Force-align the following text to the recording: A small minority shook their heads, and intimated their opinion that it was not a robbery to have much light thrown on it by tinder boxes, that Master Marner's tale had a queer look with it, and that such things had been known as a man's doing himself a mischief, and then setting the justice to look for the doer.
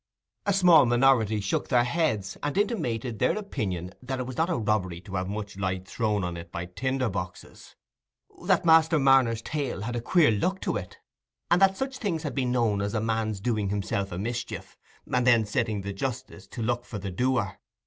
A 0.47 0.53
small 0.53 0.87
minority 0.87 1.39
shook 1.39 1.67
their 1.67 1.83
heads, 1.83 2.35
and 2.41 2.57
intimated 2.57 3.19
their 3.19 3.37
opinion 3.37 3.93
that 4.01 4.19
it 4.19 4.25
was 4.25 4.35
not 4.35 4.49
a 4.49 4.57
robbery 4.57 4.99
to 5.01 5.13
have 5.13 5.29
much 5.29 5.57
light 5.57 5.87
thrown 5.87 6.23
on 6.23 6.37
it 6.37 6.51
by 6.51 6.65
tinder 6.65 7.07
boxes, 7.07 7.75
that 8.47 8.65
Master 8.65 8.97
Marner's 8.97 9.43
tale 9.43 9.81
had 9.81 9.95
a 9.95 10.01
queer 10.01 10.31
look 10.31 10.65
with 10.65 10.85
it, 10.85 10.97
and 11.51 11.61
that 11.61 11.77
such 11.77 11.99
things 11.99 12.23
had 12.23 12.33
been 12.33 12.51
known 12.51 12.81
as 12.81 12.95
a 12.95 12.99
man's 12.99 13.39
doing 13.39 13.69
himself 13.69 14.11
a 14.11 14.17
mischief, 14.17 14.75
and 15.13 15.27
then 15.27 15.45
setting 15.45 15.81
the 15.81 15.93
justice 15.93 16.47
to 16.47 16.63
look 16.63 16.83
for 16.83 16.97
the 16.97 17.11
doer. 17.11 17.59